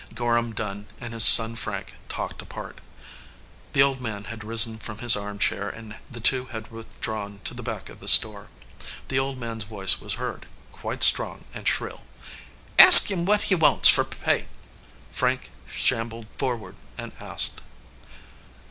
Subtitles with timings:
[0.15, 2.79] Gorham Dunn and his son Frank talked apart.
[3.73, 7.53] The old man had risen from his arm chair and the two had withdrawn to
[7.53, 8.47] the back of the store.
[9.09, 12.07] The old man s voice was heard, quite strong and shrill.
[12.79, 14.47] "Ask him what he wants fur pay."
[15.11, 17.61] Frank shambled forward and asked.